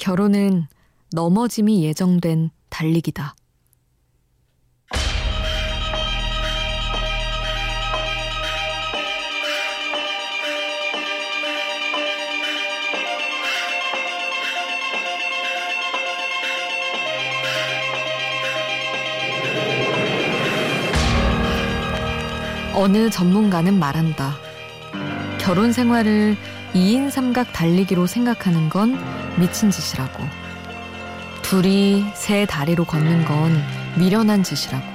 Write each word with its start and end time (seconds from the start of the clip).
결혼은 0.00 0.66
넘어짐이 1.12 1.84
예정된 1.84 2.48
달리기다. 2.70 3.34
어느 22.74 23.10
전문가는 23.10 23.78
말한다. 23.78 24.32
결혼 25.38 25.72
생활을 25.74 26.38
2인 26.72 27.10
삼각 27.10 27.52
달리기로 27.52 28.06
생각하는 28.06 28.70
건 28.70 29.19
미친 29.36 29.70
짓이라고. 29.70 30.24
둘이 31.42 32.04
새 32.14 32.46
다리로 32.46 32.84
걷는 32.84 33.24
건 33.24 33.62
미련한 33.96 34.42
짓이라고. 34.42 34.86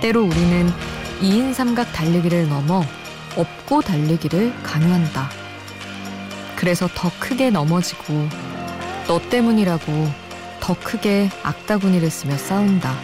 때로 0.00 0.24
우리는 0.24 0.70
2인 1.20 1.52
삼각 1.52 1.92
달리기를 1.92 2.48
넘어 2.48 2.82
업고 3.36 3.82
달리기를 3.82 4.52
강요한다. 4.62 5.30
그래서 6.56 6.88
더 6.94 7.10
크게 7.18 7.50
넘어지고 7.50 8.28
너 9.06 9.20
때문이라고 9.20 10.12
더 10.60 10.74
크게 10.74 11.30
악다구니를 11.42 12.10
쓰며 12.10 12.36
싸운다. 12.36 12.94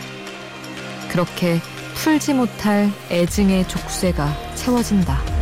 그렇게 1.09 1.61
풀지 1.95 2.35
못할 2.35 2.91
애증의 3.11 3.69
족쇄가 3.69 4.55
채워진다. 4.55 5.34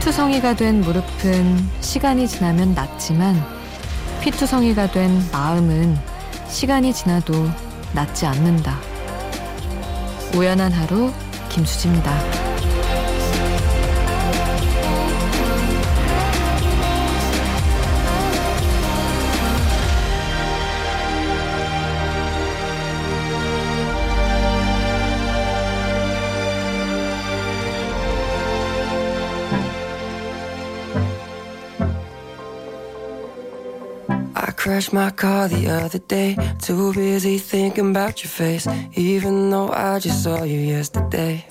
피투성이가 0.00 0.56
된 0.56 0.80
무릎은 0.80 1.68
시간이 1.82 2.26
지나면 2.26 2.72
낫지만 2.74 3.36
피투성이가 4.22 4.92
된 4.92 5.22
마음은 5.30 5.94
시간이 6.48 6.94
지나도 6.94 7.34
낫지 7.92 8.24
않는다. 8.24 8.78
우연한 10.34 10.72
하루 10.72 11.12
김수지입니다. 11.50 12.39
Crashed 34.60 34.92
my 34.92 35.10
car 35.10 35.48
the 35.48 35.68
other 35.68 35.98
day. 35.98 36.36
Too 36.58 36.92
busy 36.92 37.38
thinking 37.38 37.90
about 37.90 38.22
your 38.22 38.30
face, 38.30 38.66
even 38.94 39.50
though 39.50 39.70
I 39.72 39.98
just 39.98 40.22
saw 40.22 40.42
you 40.44 40.58
yesterday. 40.58 41.46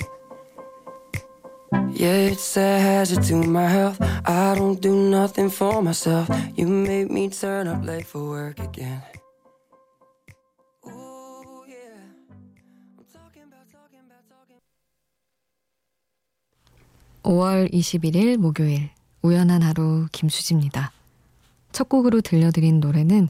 Yeah, 1.92 2.30
it's 2.32 2.56
a 2.56 2.80
hazard 2.80 3.24
to 3.24 3.36
my 3.36 3.68
health. 3.68 3.98
I 4.26 4.54
don't 4.56 4.80
do 4.80 4.94
nothing 4.96 5.50
for 5.50 5.82
myself. 5.82 6.30
You 6.56 6.68
made 6.68 7.10
me 7.10 7.30
turn 7.30 7.68
up 7.68 7.84
late 7.84 8.06
for 8.06 8.24
work 8.30 8.60
again. 8.60 9.02
5월 17.24 17.72
21일 17.72 18.38
목요일 18.38 18.90
우연한 19.22 19.62
하루 19.62 20.08
김수지입니다. 20.12 20.99
첫 21.72 21.90
곡으로 21.90 22.22
들려드린 22.22 22.80
노래는 22.80 23.30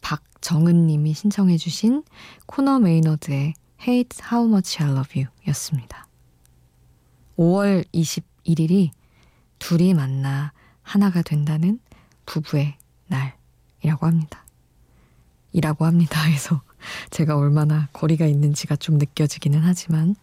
박정은 0.00 0.86
님이 0.86 1.14
신청해 1.14 1.56
주신 1.56 2.02
코너 2.46 2.78
메이너드의 2.78 3.54
Hate 3.86 4.24
How 4.30 4.48
Much 4.48 4.82
I 4.82 4.90
Love 4.90 5.22
You 5.22 5.32
였습니다. 5.48 6.06
5월 7.36 7.84
21일이 7.92 8.90
둘이 9.58 9.94
만나 9.94 10.52
하나가 10.82 11.22
된다는 11.22 11.80
부부의 12.26 12.76
날이라고 13.06 14.06
합니다. 14.06 14.44
이라고 15.52 15.84
합니다. 15.84 16.22
해서 16.26 16.60
제가 17.10 17.36
얼마나 17.36 17.88
거리가 17.92 18.26
있는지가 18.26 18.76
좀 18.76 18.98
느껴지기는 18.98 19.60
하지만 19.60 20.16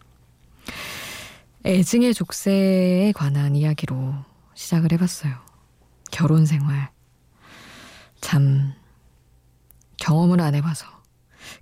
애증의 1.64 2.14
족쇄에 2.14 3.12
관한 3.12 3.54
이야기로 3.54 4.14
시작을 4.54 4.92
해봤어요. 4.92 5.34
결혼 6.10 6.46
생활, 6.46 6.90
참 8.20 8.74
경험을 9.98 10.40
안 10.40 10.54
해봐서 10.54 10.86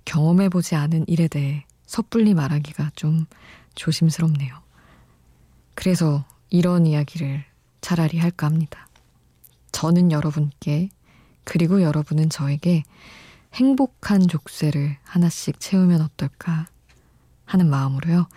경험해보지 0.05 0.75
않은 0.75 1.05
일에 1.07 1.27
대해 1.27 1.65
섣불리 1.85 2.33
말하기가 2.33 2.91
좀 2.95 3.25
조심스럽네요. 3.75 4.55
그래서 5.75 6.25
이런 6.49 6.85
이야기를 6.85 7.45
차라리 7.81 8.19
할까 8.19 8.47
합니다. 8.47 8.87
저는 9.71 10.11
여러분께 10.11 10.89
그리고 11.43 11.81
여러분은 11.81 12.29
저에게 12.29 12.83
행복한 13.53 14.27
족쇄를 14.27 14.97
하나씩 15.03 15.59
채우면 15.59 16.01
어떨까 16.01 16.67
하는 17.45 17.69
마음으로요. 17.69 18.27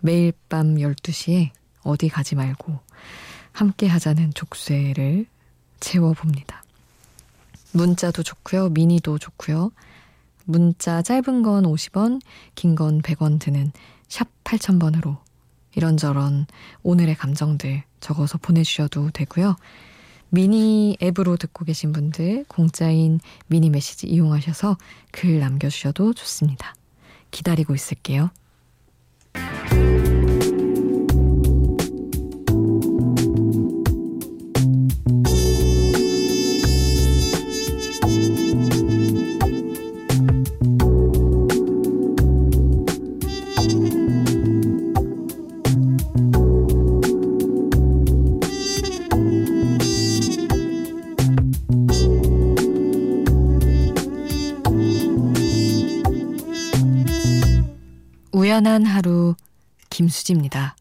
매일 0.00 0.32
밤 0.48 0.76
12시에 0.76 1.50
어디 1.82 2.08
가지 2.08 2.34
말고 2.34 2.78
함께 3.52 3.86
하자는 3.86 4.34
족쇄를 4.34 5.26
채워봅니다. 5.80 6.61
문자도 7.72 8.22
좋고요. 8.22 8.70
미니도 8.70 9.18
좋고요. 9.18 9.72
문자 10.44 11.02
짧은 11.02 11.42
건 11.42 11.64
50원, 11.64 12.20
긴 12.54 12.74
건 12.74 13.00
100원 13.02 13.38
드는 13.40 13.72
샵 14.08 14.28
8000번으로 14.44 15.18
이런저런 15.74 16.46
오늘의 16.82 17.14
감정들 17.14 17.82
적어서 18.00 18.38
보내주셔도 18.38 19.10
되고요. 19.10 19.56
미니 20.28 20.96
앱으로 21.02 21.36
듣고 21.36 21.64
계신 21.64 21.92
분들 21.92 22.44
공짜인 22.48 23.20
미니 23.46 23.70
메시지 23.70 24.06
이용하셔서 24.06 24.76
글 25.10 25.40
남겨주셔도 25.40 26.14
좋습니다. 26.14 26.74
기다리고 27.30 27.74
있을게요. 27.74 28.30
우연한 58.52 58.84
하루 58.84 59.34
김수지입니다. 59.88 60.76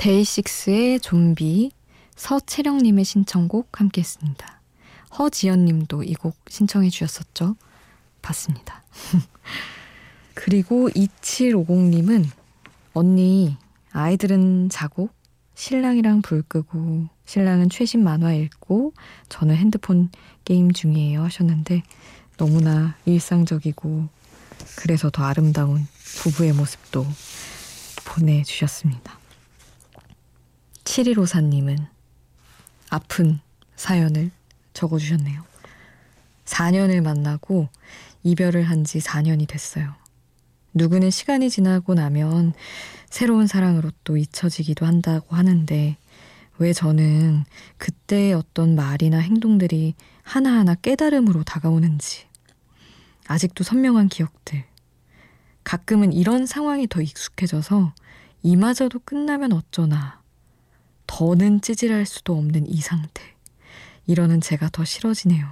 데이식스의 0.00 1.00
좀비 1.00 1.72
서채령님의 2.16 3.04
신청곡 3.04 3.78
함께 3.80 4.00
했습니다. 4.00 4.60
허지연님도 5.18 6.04
이 6.04 6.14
곡 6.14 6.36
신청해 6.48 6.88
주셨었죠. 6.88 7.54
봤습니다. 8.22 8.82
그리고 10.32 10.88
2750님은 10.88 12.24
언니 12.94 13.58
아이들은 13.92 14.70
자고 14.70 15.10
신랑이랑 15.54 16.22
불 16.22 16.42
끄고 16.42 17.08
신랑은 17.26 17.68
최신 17.68 18.02
만화 18.02 18.32
읽고 18.32 18.94
저는 19.28 19.54
핸드폰 19.56 20.08
게임 20.46 20.72
중이에요 20.72 21.22
하셨는데 21.24 21.82
너무나 22.38 22.96
일상적이고 23.04 24.08
그래서 24.76 25.10
더 25.10 25.24
아름다운 25.24 25.86
부부의 26.22 26.54
모습도 26.54 27.04
보내주셨습니다. 28.06 29.19
7154님은 30.90 31.86
아픈 32.90 33.38
사연을 33.76 34.30
적어주셨네요. 34.72 35.44
4년을 36.44 37.00
만나고 37.00 37.68
이별을 38.24 38.64
한 38.64 38.84
지 38.84 38.98
4년이 38.98 39.46
됐어요. 39.48 39.94
누구는 40.74 41.10
시간이 41.10 41.48
지나고 41.48 41.94
나면 41.94 42.54
새로운 43.08 43.46
사랑으로 43.46 43.90
또 44.04 44.16
잊혀지기도 44.16 44.84
한다고 44.84 45.36
하는데 45.36 45.96
왜 46.58 46.72
저는 46.72 47.44
그때의 47.78 48.34
어떤 48.34 48.74
말이나 48.74 49.18
행동들이 49.18 49.94
하나하나 50.22 50.74
깨달음으로 50.74 51.44
다가오는지 51.44 52.26
아직도 53.26 53.64
선명한 53.64 54.08
기억들 54.08 54.64
가끔은 55.64 56.12
이런 56.12 56.46
상황이 56.46 56.86
더 56.88 57.00
익숙해져서 57.00 57.94
이마저도 58.42 59.00
끝나면 59.04 59.52
어쩌나 59.52 60.19
더는 61.10 61.60
찌질할 61.60 62.06
수도 62.06 62.38
없는 62.38 62.68
이 62.68 62.80
상태 62.80 63.20
이러는 64.06 64.40
제가 64.40 64.68
더 64.70 64.84
싫어지네요. 64.84 65.44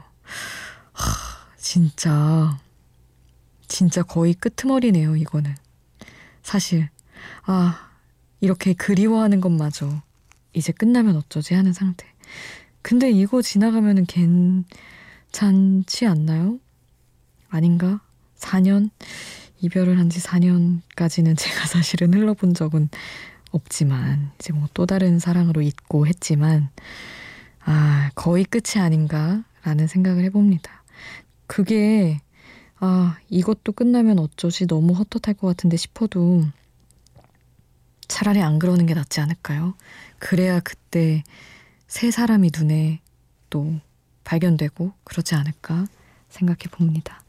하, 0.92 1.46
진짜 1.56 2.56
진짜 3.66 4.04
거의 4.04 4.34
끄트머리네요, 4.34 5.16
이거는. 5.16 5.56
사실, 6.42 6.88
아, 7.42 7.90
이렇게 8.40 8.72
그리워하는 8.72 9.40
것마저 9.40 10.00
이제 10.52 10.72
끝나면 10.72 11.16
어쩌지 11.16 11.54
하는 11.54 11.72
상태. 11.72 12.06
근데 12.80 13.10
이거 13.10 13.42
지나가면은 13.42 14.06
괜찮지 14.06 16.06
않나요? 16.06 16.60
아닌가? 17.50 18.00
4년? 18.38 18.90
이별을 19.60 19.98
한 19.98 20.08
지 20.08 20.20
4년까지는 20.20 21.34
제가 21.36 21.66
사실은 21.66 22.14
흘러본 22.14 22.54
적은 22.54 22.90
없지만, 23.50 24.30
이제 24.38 24.52
뭐 24.52 24.68
또 24.74 24.86
다른 24.86 25.18
사랑으로 25.18 25.62
잊고 25.62 26.06
했지만, 26.06 26.68
아, 27.64 28.10
거의 28.14 28.44
끝이 28.44 28.82
아닌가라는 28.82 29.86
생각을 29.88 30.24
해봅니다. 30.24 30.84
그게 31.46 32.20
아, 32.80 33.18
이것도 33.28 33.72
끝나면 33.72 34.18
어쩌지 34.20 34.66
너무 34.66 34.92
헛헛할 34.92 35.34
것 35.34 35.48
같은데 35.48 35.76
싶어도 35.76 36.44
차라리 38.06 38.40
안 38.40 38.58
그러는 38.58 38.86
게 38.86 38.94
낫지 38.94 39.20
않을까요? 39.20 39.74
그래야 40.18 40.60
그때 40.60 41.24
새 41.88 42.10
사람이 42.10 42.50
눈에 42.56 43.00
또 43.50 43.80
발견되고 44.24 44.92
그러지 45.04 45.34
않을까 45.34 45.86
생각해 46.28 46.64
봅니다. 46.70 47.22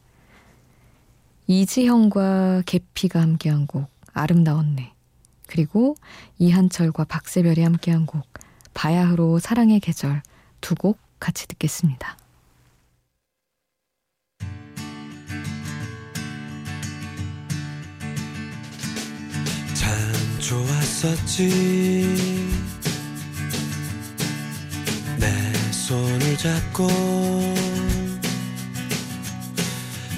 이지형과 1.48 2.64
계피가 2.66 3.20
함께한 3.22 3.66
곡 3.68 3.90
아름다웠네. 4.14 4.94
그리고 5.50 5.96
이한철과 6.38 7.06
박세별이 7.06 7.64
함께한 7.64 8.06
곡 8.06 8.28
바야흐로 8.76 9.40
사랑의 9.40 9.80
계절 9.80 10.22
두 10.62 10.76
곡 10.76 11.00
같이 11.20 11.48
듣겠습니다. 11.48 12.18
좋았었지 20.50 21.48
내 25.20 25.54
손을 25.72 26.38
잡고 26.38 26.88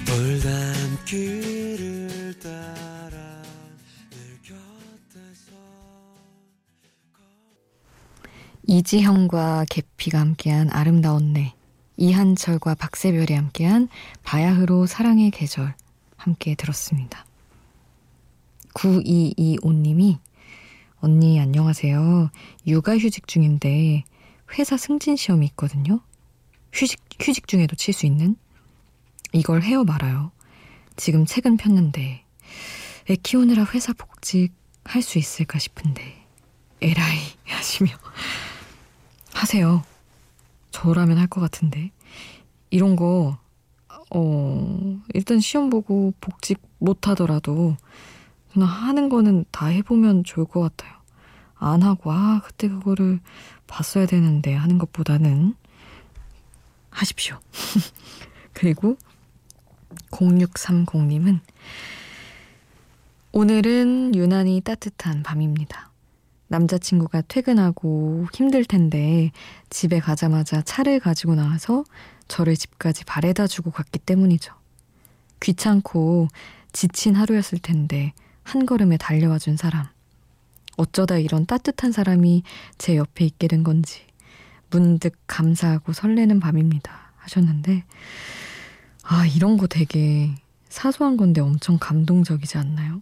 돌담 0.05 0.97
길을 1.05 2.33
따 2.41 3.00
이지형과 8.71 9.65
계피가 9.69 10.17
함께한 10.17 10.69
아름다운 10.71 11.33
내 11.33 11.53
이한철과 11.97 12.75
박세별이 12.75 13.33
함께한 13.33 13.89
바야흐로 14.23 14.85
사랑의 14.85 15.29
계절 15.31 15.75
함께 16.15 16.55
들었습니다. 16.55 17.25
9225님이 18.73 20.19
언니 21.01 21.37
안녕하세요. 21.41 22.31
육아휴직 22.65 23.27
중인데 23.27 24.05
회사 24.57 24.77
승진 24.77 25.17
시험이 25.17 25.47
있거든요. 25.47 25.99
휴직, 26.71 27.01
휴직 27.19 27.49
중에도 27.49 27.75
칠 27.75 27.93
수 27.93 28.05
있는? 28.05 28.37
이걸 29.33 29.63
해요 29.63 29.83
말아요. 29.83 30.31
지금 30.95 31.25
책은 31.25 31.57
폈는데 31.57 32.23
애 33.09 33.15
키우느라 33.21 33.65
회사 33.73 33.91
복직 33.91 34.53
할 34.85 35.01
수 35.01 35.17
있을까 35.17 35.59
싶은데 35.59 36.25
에라이 36.79 37.19
하시며 37.47 37.91
하세요. 39.41 39.83
저라면 40.71 41.17
할 41.17 41.27
것 41.27 41.41
같은데 41.41 41.91
이런 42.69 42.95
거 42.95 43.37
어, 44.13 45.01
일단 45.13 45.39
시험 45.39 45.69
보고 45.69 46.13
복직 46.21 46.61
못 46.79 47.07
하더라도 47.09 47.77
그냥 48.51 48.67
하는 48.67 49.09
거는 49.09 49.45
다 49.51 49.67
해보면 49.67 50.23
좋을 50.25 50.45
것 50.45 50.59
같아요. 50.61 50.93
안 51.55 51.83
하고, 51.83 52.11
아, 52.11 52.41
그때 52.43 52.67
그거를 52.67 53.19
봤어야 53.67 54.05
되는데 54.07 54.53
하는 54.53 54.77
것보다는 54.77 55.55
하십시오. 56.89 57.39
그리고 58.51 58.97
0630님은 60.11 61.39
오늘은 63.31 64.15
유난히 64.15 64.59
따뜻한 64.61 65.23
밤입니다. 65.23 65.90
남자친구가 66.51 67.21
퇴근하고 67.29 68.27
힘들 68.33 68.65
텐데 68.65 69.31
집에 69.69 69.99
가자마자 69.99 70.61
차를 70.61 70.99
가지고 70.99 71.35
나와서 71.35 71.85
저를 72.27 72.57
집까지 72.57 73.05
바래다 73.05 73.47
주고 73.47 73.71
갔기 73.71 73.99
때문이죠. 73.99 74.53
귀찮고 75.39 76.27
지친 76.73 77.15
하루였을 77.15 77.57
텐데 77.59 78.13
한 78.43 78.65
걸음에 78.65 78.97
달려와 78.97 79.39
준 79.39 79.55
사람. 79.55 79.87
어쩌다 80.75 81.17
이런 81.17 81.45
따뜻한 81.45 81.93
사람이 81.93 82.43
제 82.77 82.97
옆에 82.97 83.23
있게 83.25 83.47
된 83.47 83.63
건지 83.63 84.05
문득 84.69 85.13
감사하고 85.27 85.93
설레는 85.93 86.39
밤입니다. 86.39 87.13
하셨는데, 87.17 87.83
아, 89.03 89.25
이런 89.25 89.57
거 89.57 89.67
되게 89.67 90.33
사소한 90.69 91.17
건데 91.17 91.39
엄청 91.39 91.77
감동적이지 91.79 92.57
않나요? 92.57 93.01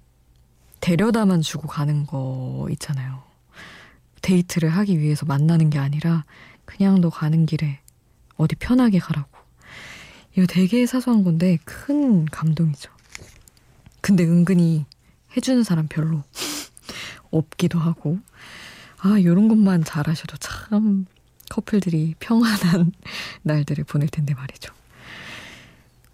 데려다만 0.82 1.42
주고 1.42 1.68
가는 1.68 2.06
거 2.06 2.68
있잖아요. 2.72 3.29
데이트를 4.22 4.70
하기 4.70 5.00
위해서 5.00 5.26
만나는 5.26 5.70
게 5.70 5.80
아니라 5.80 6.26
그냥 6.66 7.02
너 7.02 7.10
가는 7.10 7.46
길에 7.46 7.80
어디 8.36 8.56
편하게 8.56 9.00
가라고. 9.00 9.30
이거 10.36 10.46
되게 10.46 10.86
사소한 10.86 11.24
건데 11.24 11.58
큰 11.66 12.26
감동이죠. 12.26 12.92
근데 14.02 14.24
은근히 14.24 14.86
해주는 15.36 15.64
사람 15.64 15.88
별로 15.88 16.24
없기도 17.32 17.80
하고 17.80 18.20
아 19.00 19.22
요런 19.22 19.48
것만 19.48 19.84
잘하셔도 19.84 20.38
참 20.38 21.06
커플들이 21.50 22.16
평안한 22.20 22.92
날들을 23.44 23.84
보낼 23.86 24.08
텐데 24.10 24.34
말이죠. 24.34 24.74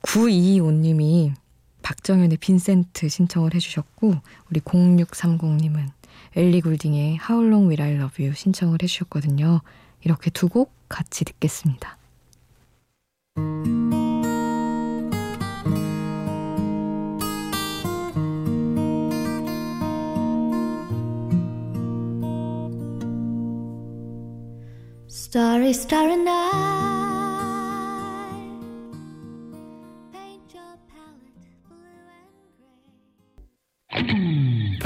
9225님이 0.01 1.33
박정현의 1.81 2.37
빈센트 2.37 3.09
신청을 3.09 3.53
해주셨고 3.53 4.15
우리 4.49 4.59
0630님은 4.61 5.91
엘리 6.37 6.59
굴딩의 6.59 7.19
How 7.29 7.47
Long 7.47 7.69
Will 7.69 7.81
I 7.81 7.93
Love 7.93 8.25
You 8.25 8.35
신청을 8.35 8.79
해주셨거든요. 8.83 9.61
이렇게 10.03 10.29
두 10.29 10.49
곡 10.49 10.73
같이 10.89 11.23
듣겠습니다. 11.23 11.97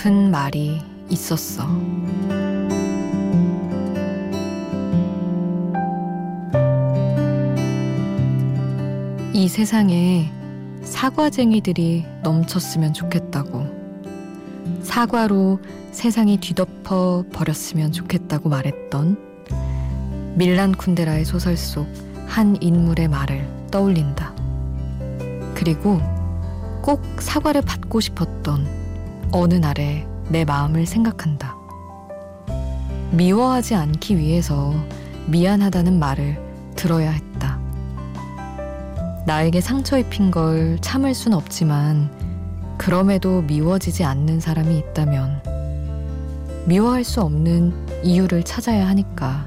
싶은 0.00 0.30
말이 0.30 0.80
있었어. 1.10 1.66
이 9.34 9.48
세상에 9.48 10.32
사과쟁이들이 10.82 12.06
넘쳤으면 12.22 12.94
좋겠다고. 12.94 13.66
사과로 14.82 15.60
세상이 15.92 16.38
뒤덮어 16.38 17.24
버렸으면 17.32 17.92
좋겠다고 17.92 18.48
말했던 18.48 19.18
밀란 20.36 20.72
쿤데라의 20.72 21.24
소설 21.24 21.56
속 21.56 21.86
한 22.26 22.56
인물의 22.62 23.08
말을 23.08 23.44
떠올린다. 23.72 24.32
그리고 25.54 26.00
꼭 26.80 27.02
사과를 27.18 27.62
받고 27.62 27.98
싶었던 27.98 28.79
어느 29.32 29.54
날의 29.54 30.06
내 30.28 30.44
마음을 30.44 30.86
생각한다. 30.86 31.56
미워하지 33.12 33.74
않기 33.74 34.18
위해서 34.18 34.74
미안하다는 35.26 35.98
말을 35.98 36.38
들어야 36.76 37.10
했다. 37.10 37.58
나에게 39.26 39.60
상처 39.60 39.98
입힌 39.98 40.30
걸 40.30 40.78
참을 40.80 41.14
순 41.14 41.32
없지만 41.34 42.10
그럼에도 42.76 43.42
미워지지 43.42 44.04
않는 44.04 44.40
사람이 44.40 44.78
있다면 44.78 45.42
미워할 46.66 47.04
수 47.04 47.20
없는 47.20 48.02
이유를 48.02 48.42
찾아야 48.42 48.88
하니까 48.88 49.46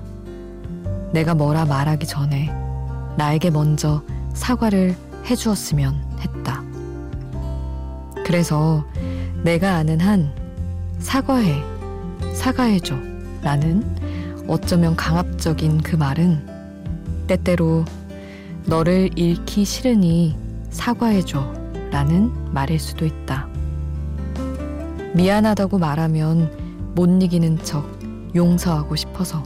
내가 1.12 1.34
뭐라 1.34 1.66
말하기 1.66 2.06
전에 2.06 2.52
나에게 3.18 3.50
먼저 3.50 4.02
사과를 4.34 4.96
해주었으면 5.25 6.20
했다. 6.20 6.63
그래서 8.25 8.86
내가 9.44 9.76
아는 9.76 10.00
한 10.00 10.32
사과해, 11.00 11.62
사과해줘 12.34 12.96
라는 13.42 13.84
어쩌면 14.48 14.96
강압적인 14.96 15.82
그 15.82 15.98
말은 15.98 16.48
때때로 17.28 17.84
너를 18.66 19.10
잃기 19.18 19.66
싫으니 19.66 20.38
사과해줘 20.70 21.54
라는 21.92 22.32
말일 22.54 22.80
수도 22.80 23.06
있다. 23.06 23.50
미안하다고 25.14 25.78
말하면 25.78 26.94
못 26.96 27.22
이기는 27.22 27.62
척 27.64 27.86
용서하고 28.34 28.96
싶어서. 28.96 29.44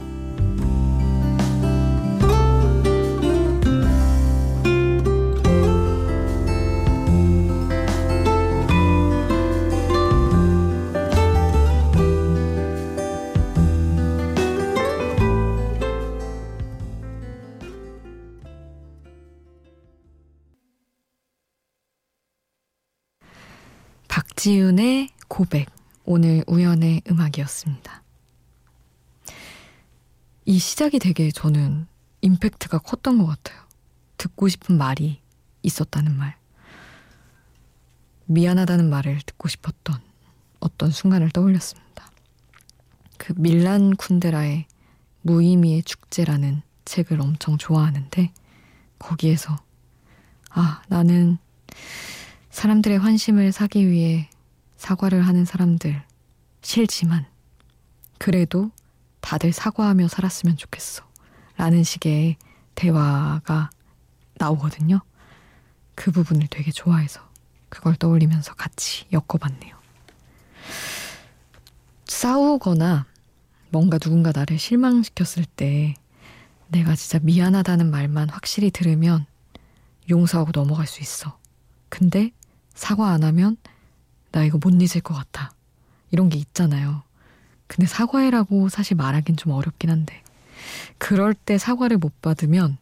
박지윤의 24.38 25.08
고백. 25.26 25.68
오늘 26.04 26.44
우연의 26.46 27.02
음악이었습니다. 27.10 28.04
이 30.44 30.58
시작이 30.60 31.00
되게 31.00 31.32
저는 31.32 31.88
임팩트가 32.20 32.78
컸던 32.78 33.18
것 33.18 33.26
같아요. 33.26 33.60
듣고 34.16 34.46
싶은 34.46 34.78
말이 34.78 35.20
있었다는 35.64 36.16
말. 36.16 36.36
미안하다는 38.26 38.88
말을 38.88 39.18
듣고 39.26 39.48
싶었던 39.48 40.00
어떤 40.60 40.92
순간을 40.92 41.30
떠올렸습니다. 41.30 42.08
그 43.16 43.34
밀란 43.36 43.96
쿤데라의 43.96 44.66
무의미의 45.22 45.82
축제라는 45.82 46.62
책을 46.84 47.20
엄청 47.20 47.58
좋아하는데 47.58 48.32
거기에서 49.00 49.58
아 50.50 50.82
나는 50.86 51.38
사람들의 52.58 52.98
환심을 52.98 53.52
사기 53.52 53.88
위해 53.88 54.28
사과를 54.78 55.24
하는 55.28 55.44
사람들 55.44 56.02
싫지만 56.60 57.24
그래도 58.18 58.72
다들 59.20 59.52
사과하며 59.52 60.08
살았으면 60.08 60.56
좋겠어. 60.56 61.04
라는 61.56 61.84
식의 61.84 62.34
대화가 62.74 63.70
나오거든요. 64.38 65.02
그 65.94 66.10
부분을 66.10 66.48
되게 66.48 66.72
좋아해서 66.72 67.20
그걸 67.68 67.94
떠올리면서 67.94 68.54
같이 68.54 69.06
엮어봤네요. 69.12 69.76
싸우거나 72.06 73.06
뭔가 73.70 73.98
누군가 73.98 74.32
나를 74.34 74.58
실망시켰을 74.58 75.44
때 75.44 75.94
내가 76.66 76.96
진짜 76.96 77.20
미안하다는 77.22 77.88
말만 77.88 78.30
확실히 78.30 78.72
들으면 78.72 79.26
용서하고 80.10 80.50
넘어갈 80.50 80.88
수 80.88 81.00
있어. 81.02 81.38
근데 81.88 82.32
사과 82.78 83.10
안 83.10 83.24
하면 83.24 83.56
나 84.30 84.44
이거 84.44 84.56
못 84.56 84.70
잊을 84.70 85.02
것 85.02 85.12
같아. 85.12 85.50
이런 86.12 86.28
게 86.28 86.38
있잖아요. 86.38 87.02
근데 87.66 87.86
사과해라고 87.86 88.68
사실 88.68 88.96
말하긴 88.96 89.36
좀 89.36 89.52
어렵긴 89.52 89.90
한데. 89.90 90.22
그럴 90.96 91.34
때 91.34 91.58
사과를 91.58 91.98
못 91.98 92.22
받으면 92.22 92.78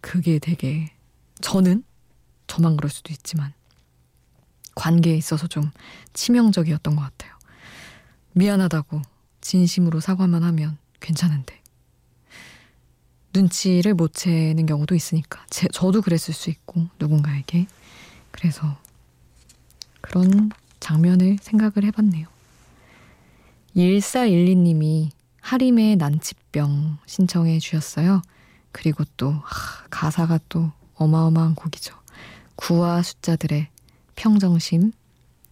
그게 0.00 0.40
되게 0.40 0.92
저는 1.40 1.84
저만 2.48 2.76
그럴 2.76 2.90
수도 2.90 3.12
있지만 3.12 3.52
관계에 4.74 5.16
있어서 5.16 5.46
좀 5.46 5.70
치명적이었던 6.12 6.96
것 6.96 7.02
같아요. 7.02 7.32
미안하다고 8.32 9.00
진심으로 9.40 10.00
사과만 10.00 10.42
하면 10.42 10.76
괜찮은데. 10.98 11.62
눈치를 13.32 13.94
못 13.94 14.12
채는 14.12 14.66
경우도 14.66 14.94
있으니까. 14.96 15.46
제, 15.50 15.68
저도 15.68 16.02
그랬을 16.02 16.34
수 16.34 16.50
있고, 16.50 16.88
누군가에게. 16.98 17.66
그래서 18.30 18.78
그런 20.06 20.50
장면을 20.80 21.38
생각을 21.40 21.84
해봤네요. 21.84 22.26
1412님이 23.76 25.10
하림의 25.40 25.96
난치병 25.96 26.98
신청해 27.06 27.58
주셨어요. 27.58 28.22
그리고 28.72 29.04
또 29.16 29.30
하, 29.30 29.86
가사가 29.90 30.38
또 30.48 30.70
어마어마한 30.94 31.54
곡이죠. 31.54 31.94
구와 32.56 33.02
숫자들의 33.02 33.68
평정심 34.16 34.92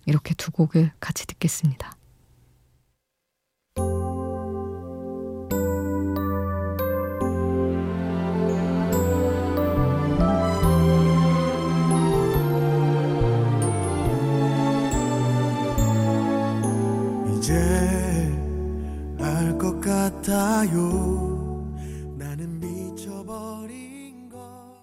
이렇게 0.07 0.35
두 0.35 0.51
곡을 0.51 0.91
같이 1.01 1.27
듣겠습니다. 1.27 1.95
같아요 20.65 21.75
나는 22.17 22.59
미쳐버린 22.61 24.29
거 24.29 24.75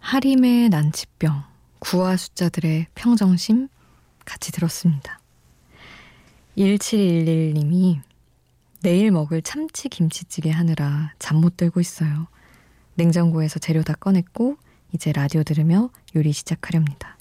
하림의 0.00 0.68
난치병 0.68 1.44
구화 1.78 2.16
숫자들의 2.16 2.86
평정심 2.94 3.68
같이 4.24 4.52
들었습니다. 4.52 5.18
1711님이 6.56 8.00
내일 8.82 9.10
먹을 9.10 9.42
참치 9.42 9.88
김치찌개 9.88 10.50
하느라 10.50 11.12
잠 11.18 11.38
못 11.38 11.56
들고 11.56 11.80
있어요. 11.80 12.26
냉장고에서 12.94 13.58
재료 13.58 13.82
다 13.82 13.94
꺼냈고 13.94 14.56
이제 14.92 15.12
라디오 15.12 15.42
들으며 15.42 15.90
요리 16.14 16.32
시작하렵니다. 16.32 17.18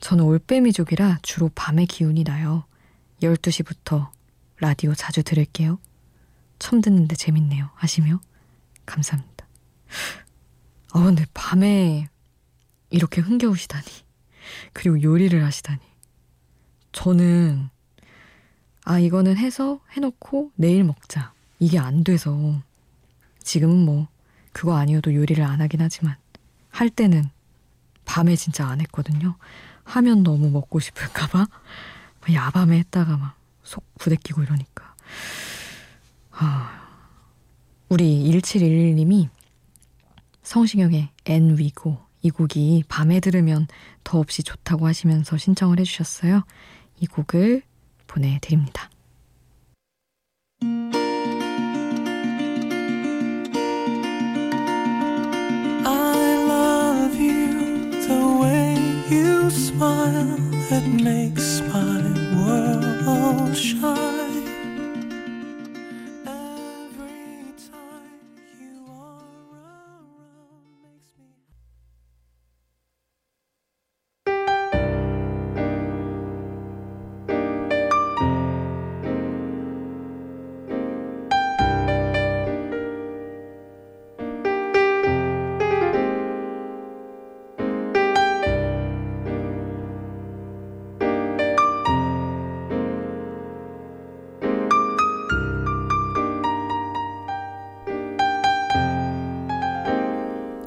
저는 0.00 0.24
올빼미족이라 0.24 1.18
주로 1.22 1.50
밤에 1.54 1.84
기운이 1.84 2.24
나요. 2.24 2.64
12시부터 3.22 4.10
라디오 4.58 4.94
자주 4.94 5.22
들을게요. 5.22 5.78
처음 6.58 6.80
듣는데 6.80 7.16
재밌네요. 7.16 7.70
하시며 7.74 8.20
감사합니다. 8.84 9.46
아, 10.92 11.02
근데 11.02 11.24
밤에 11.34 12.08
이렇게 12.90 13.20
흥겨우시다니. 13.20 13.84
그리고 14.72 15.02
요리를 15.02 15.44
하시다니. 15.44 15.80
저는 16.92 17.68
아, 18.84 18.98
이거는 18.98 19.36
해서 19.36 19.80
해놓고 19.92 20.52
내일 20.54 20.84
먹자. 20.84 21.32
이게 21.58 21.78
안 21.78 22.04
돼서 22.04 22.62
지금은 23.42 23.84
뭐 23.84 24.08
그거 24.52 24.76
아니어도 24.76 25.14
요리를 25.14 25.42
안 25.42 25.60
하긴 25.60 25.80
하지만 25.80 26.16
할 26.70 26.88
때는 26.88 27.28
밤에 28.04 28.36
진짜 28.36 28.66
안 28.66 28.80
했거든요. 28.80 29.36
하면 29.86 30.22
너무 30.22 30.50
먹고 30.50 30.78
싶을까봐 30.78 31.46
야밤에 32.30 32.78
했다가 32.78 33.16
막 33.16 33.46
속 33.66 33.84
부대끼고 33.98 34.42
이러니까. 34.42 34.94
아, 36.30 36.88
우리 37.88 38.22
1711님이 38.30 39.28
성시경의 40.42 41.10
And 41.26 41.58
We 41.58 41.78
Go 41.78 41.98
이 42.22 42.30
곡이 42.30 42.84
밤에 42.88 43.20
들으면 43.20 43.66
더없이 44.04 44.42
좋다고 44.42 44.86
하시면서 44.86 45.36
신청을 45.36 45.80
해주셨어요. 45.80 46.44
이 47.00 47.06
곡을 47.06 47.62
보내드립니다. 48.06 48.88
Smile 59.50 60.36
that 60.70 60.86
makes 60.86 61.60
my 61.60 62.00
world 62.36 63.56
shine. 63.56 64.15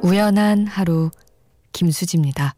우연한 0.01 0.65
하루 0.65 1.11
김수지입니다. 1.73 2.55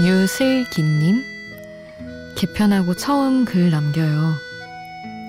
유슬기님 0.00 1.22
개편하고 2.36 2.94
처음 2.94 3.44
글 3.44 3.70
남겨요. 3.70 4.53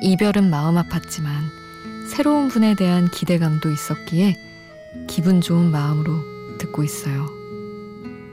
이별은 0.05 0.51
마음 0.51 0.75
아팠지만 0.75 1.49
새로운 2.07 2.47
분에 2.47 2.75
대한 2.75 3.09
기대감도 3.09 3.71
있었기에 3.71 4.37
기분 5.07 5.41
좋은 5.41 5.71
마음으로 5.71 6.57
듣고 6.59 6.83
있어요. 6.83 7.25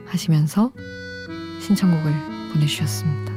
하시면서 0.05 0.71
신청곡을 1.61 2.13
보내주셨습니다. 2.53 3.33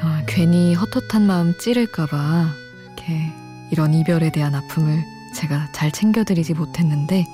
아, 0.00 0.22
괜히 0.26 0.74
헛헛한 0.74 1.26
마음 1.26 1.54
찌를까봐 1.58 2.48
이렇게 2.86 3.30
이런 3.70 3.92
이별에 3.92 4.30
대한 4.30 4.54
아픔을 4.54 5.04
제가 5.34 5.72
잘 5.72 5.92
챙겨드리지 5.92 6.54
못했는데 6.54 7.26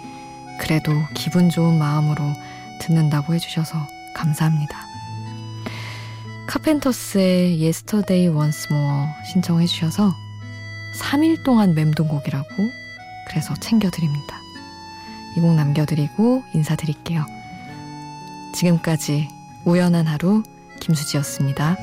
그래도 0.58 0.92
기분 1.14 1.48
좋은 1.48 1.78
마음으로 1.78 2.24
듣는다고 2.80 3.34
해주셔서 3.34 3.86
감사합니다. 4.16 4.89
카펜터스의 6.50 7.62
Yesterday 7.62 8.26
Once 8.26 8.66
More 8.72 9.06
신청해 9.30 9.66
주셔서 9.66 10.12
3일 10.98 11.44
동안 11.44 11.76
맴동곡이라고 11.76 12.48
그래서 13.28 13.54
챙겨드립니다. 13.54 14.36
이 15.36 15.40
곡 15.40 15.54
남겨드리고 15.54 16.42
인사드릴게요. 16.52 17.24
지금까지 18.52 19.28
우연한 19.64 20.08
하루 20.08 20.42
김수지였습니다. 20.80 21.76